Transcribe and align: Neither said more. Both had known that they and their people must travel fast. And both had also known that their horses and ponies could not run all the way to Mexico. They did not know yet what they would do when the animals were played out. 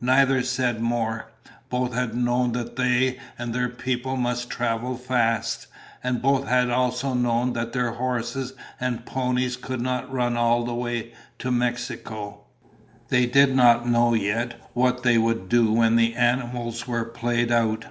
Neither 0.00 0.42
said 0.42 0.80
more. 0.80 1.30
Both 1.68 1.92
had 1.92 2.14
known 2.14 2.52
that 2.52 2.76
they 2.76 3.18
and 3.38 3.52
their 3.54 3.68
people 3.68 4.16
must 4.16 4.48
travel 4.48 4.96
fast. 4.96 5.66
And 6.02 6.22
both 6.22 6.46
had 6.48 6.70
also 6.70 7.12
known 7.12 7.52
that 7.52 7.74
their 7.74 7.90
horses 7.90 8.54
and 8.80 9.04
ponies 9.04 9.54
could 9.58 9.82
not 9.82 10.10
run 10.10 10.34
all 10.34 10.64
the 10.64 10.72
way 10.72 11.12
to 11.40 11.50
Mexico. 11.50 12.44
They 13.10 13.26
did 13.26 13.54
not 13.54 13.86
know 13.86 14.14
yet 14.14 14.54
what 14.72 15.02
they 15.02 15.18
would 15.18 15.46
do 15.50 15.70
when 15.70 15.96
the 15.96 16.14
animals 16.14 16.88
were 16.88 17.04
played 17.04 17.52
out. 17.52 17.84